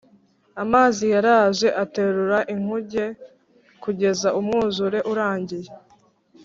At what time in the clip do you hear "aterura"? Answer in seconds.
1.83-2.39